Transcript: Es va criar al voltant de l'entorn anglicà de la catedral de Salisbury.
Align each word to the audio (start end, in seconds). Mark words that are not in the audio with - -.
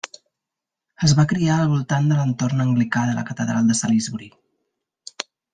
Es 1.07 1.13
va 1.19 1.25
criar 1.33 1.57
al 1.65 1.69
voltant 1.75 2.09
de 2.11 2.17
l'entorn 2.21 2.65
anglicà 2.65 3.05
de 3.11 3.13
la 3.21 3.27
catedral 3.31 3.71
de 3.73 3.81
Salisbury. 3.83 4.31